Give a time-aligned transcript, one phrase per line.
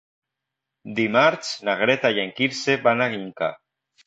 [0.99, 3.53] Dimarts na Greta i en Quirze van a Inca.